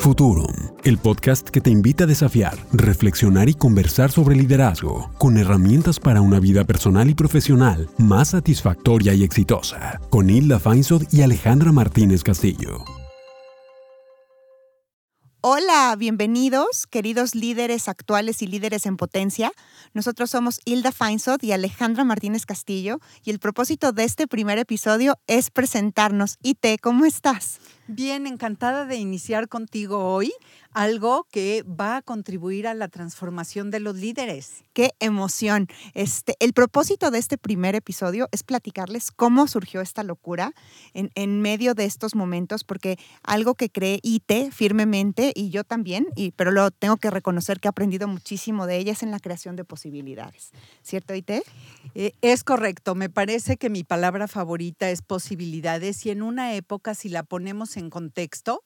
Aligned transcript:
Futurum, 0.00 0.52
el 0.84 0.98
podcast 0.98 1.48
que 1.48 1.60
te 1.60 1.70
invita 1.70 2.04
a 2.04 2.06
desafiar, 2.06 2.58
reflexionar 2.72 3.48
y 3.48 3.54
conversar 3.54 4.10
sobre 4.10 4.36
liderazgo, 4.36 5.10
con 5.18 5.38
herramientas 5.38 5.98
para 5.98 6.20
una 6.20 6.40
vida 6.40 6.64
personal 6.64 7.08
y 7.08 7.14
profesional 7.14 7.88
más 7.96 8.28
satisfactoria 8.28 9.14
y 9.14 9.24
exitosa, 9.24 10.00
con 10.10 10.28
Hilda 10.28 10.60
Feinsod 10.60 11.04
y 11.10 11.22
Alejandra 11.22 11.72
Martínez 11.72 12.22
Castillo. 12.22 12.84
Hola, 15.46 15.94
bienvenidos, 15.98 16.86
queridos 16.86 17.34
líderes 17.34 17.88
actuales 17.88 18.40
y 18.40 18.46
líderes 18.46 18.86
en 18.86 18.96
potencia. 18.96 19.52
Nosotros 19.92 20.30
somos 20.30 20.58
Hilda 20.64 20.90
Feinsod 20.90 21.42
y 21.42 21.52
Alejandra 21.52 22.02
Martínez 22.02 22.46
Castillo 22.46 22.98
y 23.22 23.30
el 23.30 23.38
propósito 23.38 23.92
de 23.92 24.04
este 24.04 24.26
primer 24.26 24.56
episodio 24.56 25.18
es 25.26 25.50
presentarnos. 25.50 26.38
Ite, 26.42 26.78
¿cómo 26.78 27.04
estás? 27.04 27.60
Bien, 27.86 28.26
encantada 28.26 28.86
de 28.86 28.96
iniciar 28.96 29.48
contigo 29.48 30.06
hoy 30.06 30.32
algo 30.74 31.26
que 31.30 31.62
va 31.62 31.98
a 31.98 32.02
contribuir 32.02 32.66
a 32.66 32.74
la 32.74 32.88
transformación 32.88 33.70
de 33.70 33.78
los 33.78 33.94
líderes. 33.94 34.64
Qué 34.72 34.90
emoción. 34.98 35.68
Este, 35.94 36.34
el 36.40 36.52
propósito 36.52 37.12
de 37.12 37.18
este 37.18 37.38
primer 37.38 37.76
episodio 37.76 38.28
es 38.32 38.42
platicarles 38.42 39.12
cómo 39.12 39.46
surgió 39.46 39.80
esta 39.80 40.02
locura 40.02 40.52
en, 40.92 41.10
en 41.14 41.40
medio 41.40 41.74
de 41.74 41.84
estos 41.84 42.16
momentos, 42.16 42.64
porque 42.64 42.98
algo 43.22 43.54
que 43.54 43.70
cree 43.70 44.00
IT 44.02 44.50
firmemente 44.50 45.32
y 45.34 45.50
yo 45.50 45.62
también, 45.62 46.08
y, 46.16 46.32
pero 46.32 46.50
lo 46.50 46.70
tengo 46.72 46.96
que 46.96 47.10
reconocer 47.10 47.60
que 47.60 47.68
he 47.68 47.70
aprendido 47.70 48.08
muchísimo 48.08 48.66
de 48.66 48.78
ella 48.78 48.92
es 48.92 49.04
en 49.04 49.12
la 49.12 49.20
creación 49.20 49.54
de 49.54 49.64
posibilidades. 49.64 50.50
¿Cierto, 50.82 51.14
IT? 51.14 51.30
Eh, 51.94 52.12
es 52.20 52.42
correcto. 52.42 52.96
Me 52.96 53.08
parece 53.08 53.56
que 53.56 53.70
mi 53.70 53.84
palabra 53.84 54.26
favorita 54.26 54.90
es 54.90 55.02
posibilidades 55.02 56.04
y 56.04 56.10
en 56.10 56.22
una 56.22 56.54
época, 56.54 56.94
si 56.94 57.08
la 57.08 57.22
ponemos 57.22 57.73
en 57.76 57.90
contexto, 57.90 58.64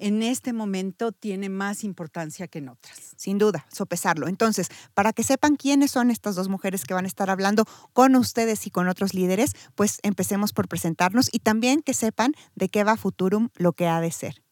en 0.00 0.22
este 0.22 0.52
momento 0.52 1.12
tiene 1.12 1.48
más 1.48 1.84
importancia 1.84 2.48
que 2.48 2.58
en 2.58 2.70
otras. 2.70 3.12
Sin 3.16 3.38
duda, 3.38 3.66
sopesarlo. 3.70 4.28
Entonces, 4.28 4.68
para 4.94 5.12
que 5.12 5.22
sepan 5.22 5.56
quiénes 5.56 5.90
son 5.90 6.10
estas 6.10 6.34
dos 6.34 6.48
mujeres 6.48 6.84
que 6.84 6.94
van 6.94 7.04
a 7.04 7.08
estar 7.08 7.28
hablando 7.28 7.66
con 7.92 8.16
ustedes 8.16 8.66
y 8.66 8.70
con 8.70 8.88
otros 8.88 9.12
líderes, 9.12 9.52
pues 9.74 10.00
empecemos 10.02 10.52
por 10.52 10.68
presentarnos 10.68 11.28
y 11.30 11.40
también 11.40 11.82
que 11.82 11.94
sepan 11.94 12.32
de 12.54 12.70
qué 12.70 12.82
va 12.82 12.96
Futurum 12.96 13.50
lo 13.54 13.74
que 13.74 13.88
ha 13.88 14.00
de 14.00 14.10
ser. 14.10 14.42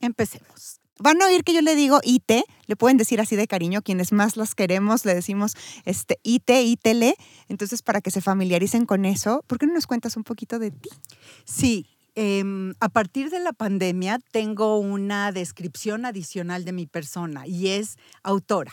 Empecemos. 0.00 0.80
Van 1.00 1.22
a 1.22 1.26
oír 1.26 1.44
que 1.44 1.54
yo 1.54 1.62
le 1.62 1.76
digo 1.76 2.00
IT, 2.02 2.30
le 2.66 2.76
pueden 2.76 2.96
decir 2.96 3.20
así 3.20 3.36
de 3.36 3.46
cariño, 3.46 3.82
quienes 3.82 4.12
más 4.12 4.36
las 4.36 4.56
queremos, 4.56 5.04
le 5.04 5.14
decimos 5.14 5.54
este, 5.84 6.18
IT, 6.24 6.50
ITLE. 6.50 7.14
Entonces, 7.48 7.82
para 7.82 8.00
que 8.00 8.10
se 8.10 8.20
familiaricen 8.20 8.84
con 8.84 9.04
eso, 9.04 9.44
¿por 9.46 9.58
qué 9.58 9.66
no 9.66 9.74
nos 9.74 9.86
cuentas 9.86 10.16
un 10.16 10.24
poquito 10.24 10.58
de 10.58 10.72
ti? 10.72 10.90
Sí, 11.44 11.97
Em, 12.20 12.74
a 12.80 12.88
partir 12.88 13.30
de 13.30 13.38
la 13.38 13.52
pandemia 13.52 14.18
tengo 14.32 14.80
una 14.80 15.30
descripción 15.30 16.04
adicional 16.04 16.64
de 16.64 16.72
mi 16.72 16.84
persona 16.84 17.46
y 17.46 17.68
es 17.68 17.96
autora. 18.24 18.72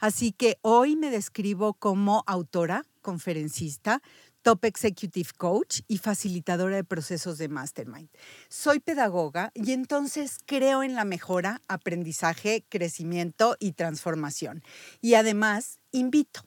Así 0.00 0.32
que 0.32 0.58
hoy 0.60 0.94
me 0.94 1.10
describo 1.10 1.72
como 1.72 2.24
autora, 2.26 2.84
conferencista, 3.00 4.02
top 4.42 4.66
executive 4.66 5.30
coach 5.38 5.80
y 5.88 5.96
facilitadora 5.96 6.76
de 6.76 6.84
procesos 6.84 7.38
de 7.38 7.48
mastermind. 7.48 8.10
Soy 8.50 8.80
pedagoga 8.80 9.50
y 9.54 9.72
entonces 9.72 10.36
creo 10.44 10.82
en 10.82 10.94
la 10.94 11.06
mejora, 11.06 11.62
aprendizaje, 11.68 12.66
crecimiento 12.68 13.56
y 13.60 13.72
transformación. 13.72 14.62
Y 15.00 15.14
además 15.14 15.78
invito, 15.90 16.42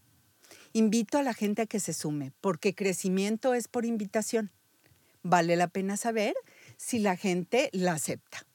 invito 0.71 1.17
a 1.17 1.23
la 1.23 1.33
gente 1.33 1.63
a 1.63 1.65
que 1.65 1.79
se 1.79 1.93
sume, 1.93 2.31
porque 2.41 2.75
crecimiento 2.75 3.55
es 3.55 3.67
por 3.67 3.85
invitación 3.85 4.51
vale 5.23 5.55
la 5.55 5.67
pena 5.67 5.97
saber 5.97 6.33
si 6.77 6.99
la 6.99 7.15
gente 7.15 7.69
la 7.73 7.93
acepta 7.93 8.45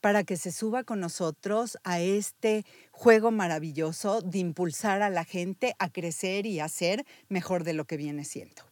para 0.00 0.24
que 0.24 0.36
se 0.36 0.52
suba 0.52 0.84
con 0.84 1.00
nosotros 1.00 1.78
a 1.84 2.00
este 2.00 2.64
juego 2.92 3.30
maravilloso 3.30 4.20
de 4.20 4.38
impulsar 4.38 5.02
a 5.02 5.10
la 5.10 5.24
gente 5.24 5.74
a 5.78 5.90
crecer 5.90 6.46
y 6.46 6.60
a 6.60 6.68
ser 6.68 7.04
mejor 7.28 7.64
de 7.64 7.72
lo 7.72 7.84
que 7.84 7.96
viene 7.96 8.24
siendo. 8.24 8.62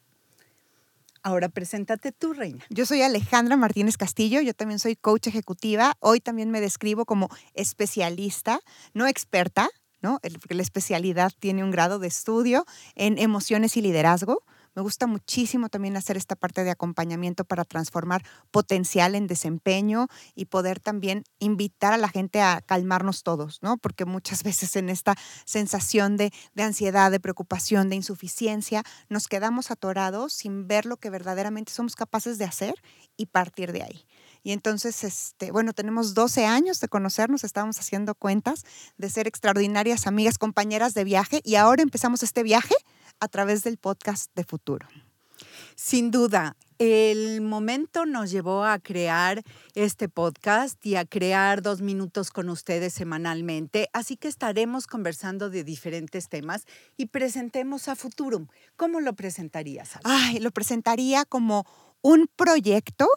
Ahora 1.23 1.49
preséntate 1.49 2.13
tú, 2.13 2.35
Reina. 2.35 2.65
Yo 2.71 2.87
soy 2.87 3.03
Alejandra 3.03 3.57
Martínez 3.57 3.97
Castillo, 3.97 4.41
yo 4.41 4.55
también 4.55 4.79
soy 4.79 4.95
coach 4.95 5.27
ejecutiva. 5.27 5.97
Hoy 5.99 6.21
también 6.21 6.53
me 6.53 6.61
describo 6.61 7.05
como 7.05 7.29
especialista, 7.55 8.61
no 8.95 9.09
experta, 9.09 9.69
¿no? 10.01 10.21
Porque 10.23 10.55
la 10.55 10.63
especialidad 10.63 11.33
tiene 11.37 11.65
un 11.65 11.73
grado 11.73 11.99
de 11.99 12.07
estudio 12.07 12.65
en 12.95 13.19
emociones 13.19 13.77
y 13.77 13.83
liderazgo. 13.83 14.45
Me 14.77 14.83
gusta 14.83 15.07
muchísimo 15.07 15.71
también 15.71 15.97
hacer 15.97 16.19
esta 16.19 16.37
parte 16.37 16.63
de 16.63 16.71
acompañamiento 16.71 17.47
para 17.47 17.65
transformar 17.65 18.23
potencial 18.51 19.15
en 19.15 19.27
desempeño 19.27 20.09
y 20.35 20.45
poder 20.45 20.81
también 20.81 21.25
invitar 21.39 21.95
a 21.95 21.97
la 21.97 22.11
gente 22.11 22.43
a 22.43 22.61
calmarnos 22.61 23.23
todos, 23.23 23.63
¿no? 23.63 23.79
Porque 23.79 24.05
muchas 24.05 24.43
veces 24.45 24.77
en 24.77 24.91
esta 24.91 25.17
sensación 25.47 26.19
de, 26.19 26.31
de 26.55 26.63
ansiedad, 26.63 27.11
de 27.11 27.21
preocupación, 27.21 27.89
de 27.89 27.97
insuficiencia, 27.97 28.83
nos 29.09 29.29
quedamos 29.29 29.71
atorados 29.71 30.35
sin 30.35 30.69
ver 30.69 30.85
lo 30.85 30.99
que 30.99 31.09
verdaderamente 31.09 31.73
somos 31.73 31.97
capaces 31.97 32.37
de 32.37 32.45
hacer 32.45 32.75
y 33.17 33.27
partir 33.27 33.73
de 33.73 33.83
ahí. 33.83 34.07
Y 34.43 34.53
entonces, 34.53 35.05
este, 35.05 35.53
bueno, 35.53 35.73
tenemos 35.73 36.13
12 36.13 36.45
años 36.45 36.81
de 36.81 36.89
conocernos, 36.89 37.45
estábamos 37.45 37.81
haciendo 37.81 38.15
cuentas, 38.15 38.65
de 38.99 39.09
ser 39.09 39.27
extraordinarias 39.27 40.07
amigas, 40.07 40.37
compañeras 40.37 40.93
de 40.93 41.03
viaje, 41.03 41.41
y 41.45 41.55
ahora 41.55 41.83
empezamos 41.83 42.23
este 42.23 42.43
viaje 42.43 42.75
a 43.21 43.29
través 43.29 43.65
del 43.65 43.77
podcast 43.79 44.31
de 44.35 44.45
Futuro. 44.45 44.87
Sin 45.75 46.11
duda, 46.11 46.57
el 46.79 47.41
momento 47.41 48.07
nos 48.07 48.31
llevó 48.31 48.65
a 48.65 48.79
crear 48.79 49.43
este 49.75 50.09
podcast 50.09 50.85
y 50.85 50.97
a 50.97 51.05
crear 51.05 51.63
dos 51.63 51.81
minutos 51.81 52.31
con 52.31 52.49
ustedes 52.49 52.93
semanalmente, 52.93 53.89
así 53.93 54.17
que 54.17 54.29
estaremos 54.29 54.87
conversando 54.87 55.51
de 55.51 55.65
diferentes 55.65 56.29
temas 56.29 56.65
y 56.97 57.07
presentemos 57.07 57.89
a 57.89 57.97
Futurum. 57.97 58.49
¿Cómo 58.77 59.01
lo 59.01 59.15
presentarías? 59.15 59.99
Ay, 60.05 60.39
lo 60.39 60.51
presentaría 60.51 61.25
como 61.25 61.67
un 62.03 62.29
proyecto 62.37 63.09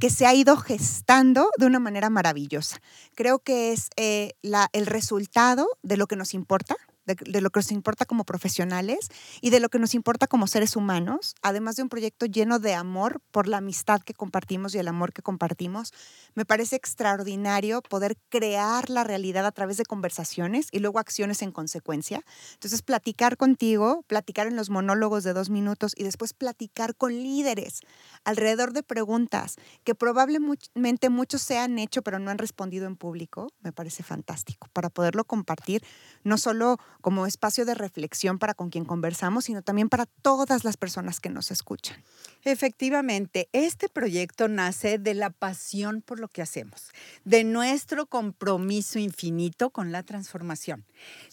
que 0.00 0.10
se 0.10 0.26
ha 0.26 0.34
ido 0.34 0.56
gestando 0.56 1.50
de 1.58 1.66
una 1.66 1.78
manera 1.78 2.10
maravillosa. 2.10 2.80
Creo 3.14 3.38
que 3.38 3.72
es 3.72 3.90
eh, 3.96 4.32
el 4.72 4.86
resultado 4.86 5.68
de 5.82 5.96
lo 5.96 6.06
que 6.06 6.16
nos 6.16 6.34
importa, 6.34 6.76
de, 7.06 7.40
lo 7.40 7.50
que 7.50 7.58
nos 7.58 7.72
importa 7.72 8.04
como 8.04 8.24
profesionales 8.24 9.08
y 9.40 9.50
de 9.50 9.60
lo 9.60 9.68
que 9.68 9.78
nos 9.78 9.94
importa 9.94 10.26
como 10.26 10.46
seres 10.46 10.76
humanos, 10.76 11.34
además 11.42 11.76
de 11.76 11.82
un 11.82 11.88
proyecto 11.88 12.26
lleno 12.26 12.58
de 12.58 12.74
amor 12.74 13.20
por 13.30 13.48
la 13.48 13.58
amistad 13.58 14.00
que 14.00 14.14
compartimos 14.14 14.74
y 14.74 14.78
el 14.78 14.88
amor 14.88 15.12
que 15.12 15.22
compartimos. 15.22 15.92
Me 16.34 16.44
parece 16.44 16.76
extraordinario 16.76 17.82
poder 17.82 18.16
crear 18.28 18.90
la 18.90 19.04
realidad 19.04 19.46
a 19.46 19.52
través 19.52 19.76
de 19.76 19.84
conversaciones 19.84 20.68
y 20.72 20.78
luego 20.78 20.98
acciones 20.98 21.42
en 21.42 21.52
consecuencia. 21.52 22.22
Entonces, 22.54 22.82
platicar 22.82 23.36
contigo, 23.36 24.04
platicar 24.06 24.46
en 24.46 24.56
los 24.56 24.70
monólogos 24.70 25.24
de 25.24 25.32
dos 25.32 25.50
minutos 25.50 25.92
y 25.96 26.04
después 26.04 26.32
platicar 26.32 26.96
con 26.96 27.12
líderes 27.12 27.80
alrededor 28.24 28.72
de 28.72 28.82
preguntas 28.82 29.56
que 29.84 29.94
probablemente 29.94 31.08
muchos 31.08 31.42
se 31.42 31.58
han 31.58 31.78
hecho 31.78 32.02
pero 32.02 32.18
no 32.18 32.30
han 32.30 32.38
respondido 32.38 32.86
en 32.86 32.96
público, 32.96 33.48
me 33.60 33.72
parece 33.72 34.02
fantástico 34.02 34.68
para 34.72 34.90
poderlo 34.90 35.24
compartir, 35.24 35.82
no 36.22 36.38
solo 36.38 36.78
como 37.04 37.26
espacio 37.26 37.66
de 37.66 37.74
reflexión 37.74 38.38
para 38.38 38.54
con 38.54 38.70
quien 38.70 38.86
conversamos, 38.86 39.44
sino 39.44 39.60
también 39.60 39.90
para 39.90 40.06
todas 40.06 40.64
las 40.64 40.78
personas 40.78 41.20
que 41.20 41.28
nos 41.28 41.50
escuchan. 41.50 42.02
Efectivamente, 42.44 43.50
este 43.52 43.90
proyecto 43.90 44.48
nace 44.48 44.98
de 44.98 45.12
la 45.12 45.28
pasión 45.28 46.00
por 46.00 46.18
lo 46.18 46.28
que 46.28 46.40
hacemos, 46.40 46.92
de 47.26 47.44
nuestro 47.44 48.06
compromiso 48.06 48.98
infinito 48.98 49.68
con 49.68 49.92
la 49.92 50.02
transformación. 50.02 50.86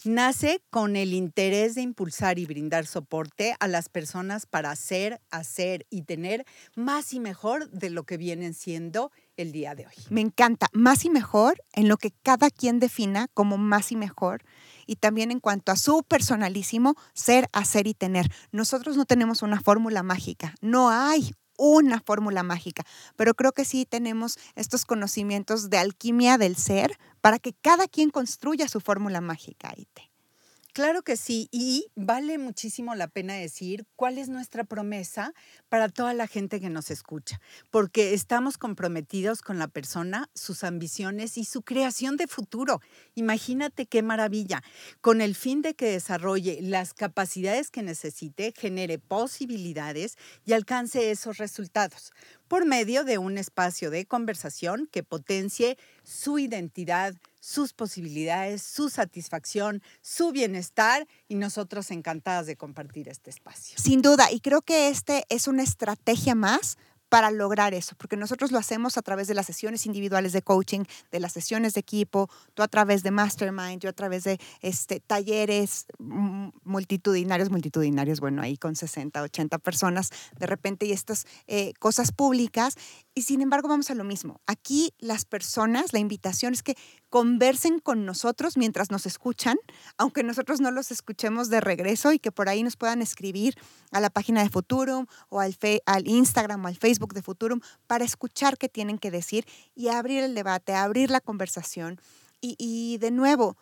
Nace 0.04 0.62
con 0.68 0.94
el 0.94 1.14
interés 1.14 1.74
de 1.74 1.80
impulsar 1.80 2.38
y 2.38 2.44
brindar 2.44 2.84
soporte 2.84 3.56
a 3.58 3.66
las 3.66 3.88
personas 3.88 4.44
para 4.44 4.70
hacer, 4.70 5.22
hacer 5.30 5.86
y 5.88 6.02
tener 6.02 6.44
más 6.76 7.14
y 7.14 7.20
mejor 7.20 7.70
de 7.70 7.88
lo 7.88 8.04
que 8.04 8.18
vienen 8.18 8.52
siendo 8.52 9.10
el 9.38 9.52
día 9.52 9.74
de 9.74 9.86
hoy. 9.86 9.94
Me 10.10 10.20
encanta, 10.20 10.68
más 10.74 11.06
y 11.06 11.08
mejor 11.08 11.62
en 11.72 11.88
lo 11.88 11.96
que 11.96 12.12
cada 12.22 12.50
quien 12.50 12.78
defina 12.78 13.28
como 13.32 13.56
más 13.56 13.90
y 13.90 13.96
mejor 13.96 14.44
y 14.92 14.96
también 14.96 15.30
en 15.30 15.40
cuanto 15.40 15.72
a 15.72 15.76
su 15.76 16.02
personalísimo 16.02 16.96
ser, 17.14 17.48
hacer 17.54 17.86
y 17.86 17.94
tener. 17.94 18.30
Nosotros 18.52 18.94
no 18.98 19.06
tenemos 19.06 19.40
una 19.40 19.58
fórmula 19.58 20.02
mágica, 20.02 20.54
no 20.60 20.90
hay 20.90 21.32
una 21.56 22.00
fórmula 22.00 22.42
mágica, 22.42 22.84
pero 23.16 23.32
creo 23.34 23.52
que 23.52 23.64
sí 23.64 23.86
tenemos 23.86 24.38
estos 24.54 24.84
conocimientos 24.84 25.70
de 25.70 25.78
alquimia 25.78 26.36
del 26.36 26.56
ser 26.56 26.98
para 27.22 27.38
que 27.38 27.54
cada 27.54 27.88
quien 27.88 28.10
construya 28.10 28.68
su 28.68 28.80
fórmula 28.80 29.22
mágica. 29.22 29.72
Claro 30.74 31.02
que 31.02 31.18
sí, 31.18 31.48
y 31.52 31.88
vale 31.96 32.38
muchísimo 32.38 32.94
la 32.94 33.06
pena 33.06 33.34
decir 33.34 33.84
cuál 33.94 34.16
es 34.16 34.30
nuestra 34.30 34.64
promesa 34.64 35.34
para 35.68 35.90
toda 35.90 36.14
la 36.14 36.26
gente 36.26 36.60
que 36.60 36.70
nos 36.70 36.90
escucha, 36.90 37.42
porque 37.70 38.14
estamos 38.14 38.56
comprometidos 38.56 39.42
con 39.42 39.58
la 39.58 39.68
persona, 39.68 40.30
sus 40.34 40.64
ambiciones 40.64 41.36
y 41.36 41.44
su 41.44 41.60
creación 41.60 42.16
de 42.16 42.26
futuro. 42.26 42.80
Imagínate 43.14 43.84
qué 43.84 44.00
maravilla, 44.00 44.62
con 45.02 45.20
el 45.20 45.34
fin 45.34 45.60
de 45.60 45.74
que 45.74 45.90
desarrolle 45.90 46.58
las 46.62 46.94
capacidades 46.94 47.70
que 47.70 47.82
necesite, 47.82 48.54
genere 48.56 48.98
posibilidades 48.98 50.16
y 50.46 50.54
alcance 50.54 51.10
esos 51.10 51.36
resultados 51.36 52.12
por 52.48 52.64
medio 52.64 53.04
de 53.04 53.18
un 53.18 53.36
espacio 53.36 53.90
de 53.90 54.06
conversación 54.06 54.88
que 54.90 55.02
potencie 55.02 55.76
su 56.02 56.38
identidad, 56.38 57.14
sus 57.42 57.72
posibilidades, 57.72 58.62
su 58.62 58.88
satisfacción, 58.88 59.82
su 60.00 60.30
bienestar 60.30 61.08
y 61.26 61.34
nosotros 61.34 61.90
encantadas 61.90 62.46
de 62.46 62.56
compartir 62.56 63.08
este 63.08 63.30
espacio. 63.30 63.76
Sin 63.78 64.00
duda, 64.00 64.30
y 64.30 64.38
creo 64.38 64.62
que 64.62 64.88
este 64.88 65.24
es 65.28 65.48
una 65.48 65.64
estrategia 65.64 66.36
más 66.36 66.78
para 67.08 67.32
lograr 67.32 67.74
eso, 67.74 67.96
porque 67.98 68.16
nosotros 68.16 68.52
lo 68.52 68.58
hacemos 68.58 68.96
a 68.96 69.02
través 69.02 69.26
de 69.26 69.34
las 69.34 69.44
sesiones 69.44 69.86
individuales 69.86 70.32
de 70.32 70.40
coaching, 70.40 70.84
de 71.10 71.20
las 71.20 71.32
sesiones 71.32 71.74
de 71.74 71.80
equipo, 71.80 72.30
tú 72.54 72.62
a 72.62 72.68
través 72.68 73.02
de 73.02 73.10
mastermind, 73.10 73.80
yo 73.80 73.90
a 73.90 73.92
través 73.92 74.24
de 74.24 74.40
este, 74.60 75.00
talleres 75.00 75.86
multitudinarios, 76.64 77.50
multitudinarios, 77.50 78.20
bueno, 78.20 78.42
ahí 78.42 78.56
con 78.56 78.76
60, 78.76 79.22
80 79.22 79.58
personas 79.58 80.10
de 80.38 80.46
repente 80.46 80.86
y 80.86 80.92
estas 80.92 81.26
eh, 81.46 81.72
cosas 81.78 82.12
públicas. 82.12 82.76
Y 83.14 83.22
sin 83.22 83.42
embargo, 83.42 83.68
vamos 83.68 83.90
a 83.90 83.94
lo 83.94 84.04
mismo. 84.04 84.40
Aquí 84.46 84.94
las 84.98 85.24
personas, 85.24 85.92
la 85.92 85.98
invitación 85.98 86.52
es 86.52 86.62
que 86.62 86.76
conversen 87.10 87.78
con 87.78 88.06
nosotros 88.06 88.56
mientras 88.56 88.90
nos 88.90 89.04
escuchan, 89.04 89.58
aunque 89.98 90.22
nosotros 90.22 90.60
no 90.60 90.70
los 90.70 90.90
escuchemos 90.90 91.50
de 91.50 91.60
regreso 91.60 92.12
y 92.12 92.18
que 92.18 92.32
por 92.32 92.48
ahí 92.48 92.62
nos 92.62 92.76
puedan 92.76 93.02
escribir 93.02 93.54
a 93.90 94.00
la 94.00 94.08
página 94.08 94.42
de 94.42 94.48
Futurum 94.48 95.06
o 95.28 95.40
al, 95.40 95.56
al 95.86 96.08
Instagram 96.08 96.64
o 96.64 96.68
al 96.68 96.76
Facebook 96.76 97.12
de 97.12 97.22
Futurum 97.22 97.60
para 97.86 98.04
escuchar 98.04 98.56
qué 98.56 98.68
tienen 98.68 98.98
que 98.98 99.10
decir 99.10 99.46
y 99.74 99.88
abrir 99.88 100.22
el 100.22 100.34
debate, 100.34 100.74
abrir 100.74 101.10
la 101.10 101.20
conversación. 101.20 102.00
Y, 102.40 102.56
y 102.58 102.98
de 102.98 103.10
nuevo, 103.10 103.56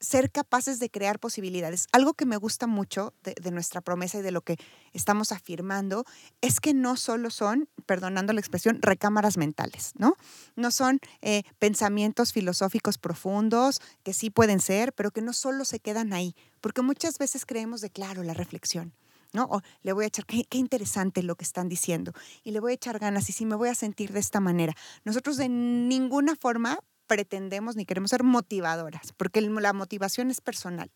ser 0.00 0.30
capaces 0.30 0.78
de 0.78 0.90
crear 0.90 1.18
posibilidades. 1.18 1.86
Algo 1.92 2.14
que 2.14 2.26
me 2.26 2.36
gusta 2.36 2.66
mucho 2.66 3.14
de, 3.22 3.50
nuestra 3.50 3.80
promesa 3.80 4.18
y 4.18 4.22
de 4.22 4.30
lo 4.30 4.42
que 4.42 4.56
estamos 4.92 5.32
afirmando 5.32 6.04
es 6.40 6.60
que 6.60 6.74
no 6.74 6.96
solo 6.96 7.30
son, 7.30 7.68
perdonando 7.86 8.32
la 8.32 8.40
expresión, 8.40 8.78
recámaras 8.80 9.36
mentales, 9.36 9.92
¿no? 9.96 10.16
No 10.56 10.70
son 10.70 11.00
eh, 11.22 11.42
pensamientos 11.58 12.32
filosóficos 12.32 12.98
profundos, 12.98 13.80
que 14.02 14.12
sí 14.12 14.30
pueden 14.30 14.60
ser, 14.60 14.92
pero 14.92 15.10
que 15.10 15.22
no 15.22 15.32
solo 15.32 15.64
se 15.64 15.80
quedan 15.80 16.12
ahí, 16.12 16.34
porque 16.60 16.82
muchas 16.82 17.18
veces 17.18 17.46
creemos 17.46 17.80
de, 17.80 17.90
claro, 17.90 18.22
la 18.22 18.34
reflexión. 18.34 18.94
¿no? 19.34 19.44
O 19.44 19.60
le 19.82 19.92
voy 19.92 20.04
a 20.04 20.08
echar, 20.08 20.24
qué, 20.24 20.44
qué, 20.48 20.56
interesante 20.56 21.22
lo 21.22 21.36
que 21.36 21.44
están 21.44 21.68
diciendo, 21.68 22.12
y 22.44 22.52
le 22.52 22.60
voy 22.60 22.72
a 22.72 22.74
echar 22.76 22.98
ganas, 22.98 23.28
y 23.28 23.32
sí 23.34 23.44
me 23.44 23.56
voy 23.56 23.68
a 23.68 23.74
sentir 23.74 24.12
de 24.12 24.20
esta 24.20 24.40
manera. 24.40 24.74
Nosotros 25.04 25.36
de 25.36 25.50
ninguna 25.50 26.34
forma 26.34 26.78
pretendemos 27.08 27.74
ni 27.74 27.84
queremos 27.84 28.10
ser 28.10 28.22
motivadoras, 28.22 29.12
porque 29.16 29.40
la 29.40 29.72
motivación 29.72 30.30
es 30.30 30.40
personal. 30.40 30.92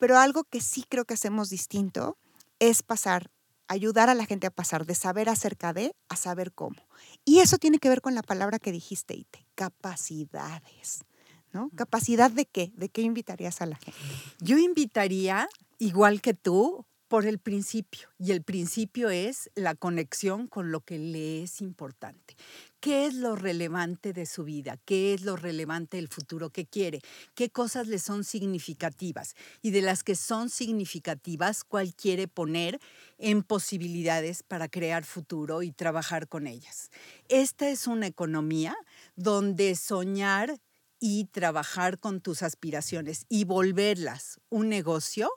Pero 0.00 0.18
algo 0.18 0.42
que 0.42 0.60
sí 0.60 0.84
creo 0.88 1.04
que 1.04 1.14
hacemos 1.14 1.50
distinto 1.50 2.18
es 2.58 2.82
pasar, 2.82 3.30
ayudar 3.68 4.08
a 4.08 4.14
la 4.14 4.26
gente 4.26 4.48
a 4.48 4.50
pasar 4.50 4.86
de 4.86 4.96
saber 4.96 5.28
acerca 5.28 5.72
de 5.72 5.94
a 6.08 6.16
saber 6.16 6.52
cómo. 6.52 6.88
Y 7.24 7.38
eso 7.38 7.58
tiene 7.58 7.78
que 7.78 7.88
ver 7.88 8.00
con 8.00 8.16
la 8.16 8.22
palabra 8.22 8.58
que 8.58 8.72
dijiste, 8.72 9.14
Ite, 9.14 9.46
capacidades. 9.54 11.04
¿No? 11.52 11.68
¿Capacidad 11.76 12.30
de 12.30 12.46
qué? 12.46 12.72
¿De 12.76 12.88
qué 12.88 13.02
invitarías 13.02 13.60
a 13.60 13.66
la 13.66 13.76
gente? 13.76 14.00
Yo 14.40 14.56
invitaría, 14.56 15.46
igual 15.78 16.22
que 16.22 16.32
tú, 16.32 16.86
por 17.12 17.26
el 17.26 17.38
principio. 17.38 18.08
Y 18.18 18.32
el 18.32 18.42
principio 18.42 19.10
es 19.10 19.50
la 19.54 19.74
conexión 19.74 20.46
con 20.46 20.72
lo 20.72 20.80
que 20.80 20.98
le 20.98 21.42
es 21.42 21.60
importante. 21.60 22.36
¿Qué 22.82 23.06
es 23.06 23.14
lo 23.14 23.36
relevante 23.36 24.12
de 24.12 24.26
su 24.26 24.42
vida? 24.42 24.76
¿Qué 24.84 25.14
es 25.14 25.22
lo 25.22 25.36
relevante 25.36 25.98
del 25.98 26.08
futuro 26.08 26.50
que 26.50 26.66
quiere? 26.66 26.98
¿Qué 27.36 27.48
cosas 27.48 27.86
le 27.86 28.00
son 28.00 28.24
significativas? 28.24 29.36
Y 29.62 29.70
de 29.70 29.82
las 29.82 30.02
que 30.02 30.16
son 30.16 30.50
significativas, 30.50 31.62
¿cuál 31.62 31.94
quiere 31.94 32.26
poner 32.26 32.80
en 33.18 33.44
posibilidades 33.44 34.42
para 34.42 34.66
crear 34.66 35.04
futuro 35.04 35.62
y 35.62 35.70
trabajar 35.70 36.26
con 36.26 36.48
ellas? 36.48 36.90
Esta 37.28 37.68
es 37.68 37.86
una 37.86 38.08
economía 38.08 38.74
donde 39.14 39.76
soñar 39.76 40.58
y 40.98 41.26
trabajar 41.26 42.00
con 42.00 42.20
tus 42.20 42.42
aspiraciones 42.42 43.26
y 43.28 43.44
volverlas 43.44 44.40
un 44.48 44.68
negocio 44.68 45.30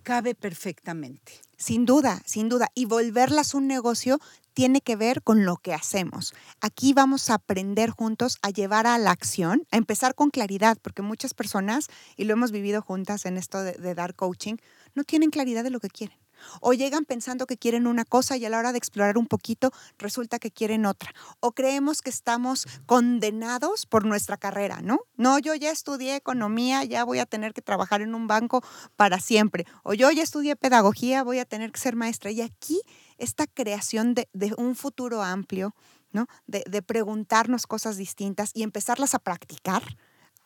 cabe 0.00 0.34
perfectamente. 0.34 1.32
Sin 1.56 1.86
duda, 1.86 2.22
sin 2.24 2.48
duda. 2.48 2.68
Y 2.74 2.86
volverlas 2.86 3.54
un 3.54 3.66
negocio 3.66 4.18
tiene 4.54 4.80
que 4.80 4.96
ver 4.96 5.22
con 5.22 5.44
lo 5.44 5.56
que 5.56 5.74
hacemos. 5.74 6.34
Aquí 6.60 6.92
vamos 6.92 7.30
a 7.30 7.34
aprender 7.34 7.90
juntos 7.90 8.38
a 8.42 8.50
llevar 8.50 8.86
a 8.86 8.98
la 8.98 9.10
acción, 9.10 9.66
a 9.70 9.76
empezar 9.76 10.14
con 10.14 10.30
claridad, 10.30 10.78
porque 10.82 11.02
muchas 11.02 11.34
personas, 11.34 11.86
y 12.16 12.24
lo 12.24 12.32
hemos 12.32 12.50
vivido 12.50 12.82
juntas 12.82 13.26
en 13.26 13.36
esto 13.36 13.62
de, 13.62 13.94
dar 13.94 14.14
coaching, 14.14 14.56
no 14.94 15.04
tienen 15.04 15.30
claridad 15.30 15.64
de 15.64 15.70
lo 15.70 15.80
que 15.80 15.88
quieren. 15.88 16.18
O 16.60 16.72
llegan 16.72 17.04
pensando 17.04 17.46
que 17.46 17.56
quieren 17.56 17.86
una 17.86 18.04
cosa 18.04 18.36
y 18.36 18.44
a 18.44 18.50
la 18.50 18.58
hora 18.58 18.72
de 18.72 18.78
explorar 18.78 19.18
un 19.18 19.26
poquito 19.26 19.70
resulta 19.98 20.38
que 20.38 20.50
quieren 20.50 20.86
otra. 20.86 21.12
O 21.40 21.52
creemos 21.52 22.02
que 22.02 22.10
estamos 22.10 22.66
condenados 22.86 23.86
por 23.86 24.04
nuestra 24.04 24.36
carrera, 24.36 24.80
¿no? 24.82 25.00
No, 25.16 25.38
yo 25.38 25.54
ya 25.54 25.70
estudié 25.70 26.16
economía, 26.16 26.84
ya 26.84 27.04
voy 27.04 27.18
a 27.18 27.26
tener 27.26 27.52
que 27.52 27.62
trabajar 27.62 28.02
en 28.02 28.14
un 28.14 28.26
banco 28.26 28.62
para 28.96 29.20
siempre. 29.20 29.66
O 29.82 29.94
yo 29.94 30.10
ya 30.10 30.22
estudié 30.22 30.56
pedagogía, 30.56 31.22
voy 31.22 31.38
a 31.38 31.44
tener 31.44 31.72
que 31.72 31.80
ser 31.80 31.96
maestra. 31.96 32.30
Y 32.30 32.40
aquí 32.40 32.80
esta 33.18 33.46
creación 33.46 34.14
de, 34.14 34.28
un 34.56 34.74
futuro 34.74 35.22
amplio, 35.22 35.74
¿no? 36.12 36.26
De, 36.46 36.64
de 36.68 36.82
preguntarnos 36.82 37.66
cosas 37.66 37.96
distintas 37.96 38.50
y 38.54 38.62
empezarlas 38.62 39.14
a 39.14 39.18
practicar, 39.18 39.82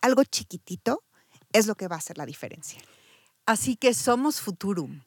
algo 0.00 0.24
chiquitito, 0.24 1.02
es 1.52 1.66
lo 1.66 1.76
que 1.76 1.88
va 1.88 1.96
a 1.96 1.98
hacer 1.98 2.18
la 2.18 2.26
diferencia. 2.26 2.80
Así 3.46 3.76
que 3.76 3.94
somos 3.94 4.40
Futurum 4.40 5.00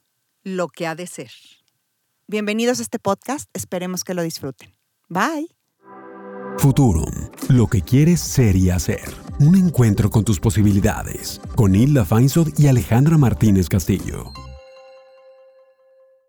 lo 0.47 0.69
que 0.69 0.87
ha 0.87 0.95
de 0.95 1.07
ser. 1.07 1.31
Bienvenidos 2.25 2.79
a 2.79 2.83
este 2.83 2.99
podcast, 2.99 3.49
esperemos 3.53 4.05
que 4.05 4.13
lo 4.13 4.21
disfruten. 4.21 4.73
Bye. 5.09 5.47
Futurum, 6.57 7.11
lo 7.49 7.67
que 7.67 7.81
quieres 7.81 8.21
ser 8.21 8.55
y 8.55 8.69
hacer. 8.69 9.13
Un 9.39 9.55
encuentro 9.55 10.09
con 10.09 10.23
tus 10.23 10.39
posibilidades. 10.39 11.41
Con 11.55 11.75
Hilda 11.75 12.05
Feinsod 12.05 12.57
y 12.57 12.67
Alejandra 12.67 13.17
Martínez 13.17 13.67
Castillo. 13.67 14.31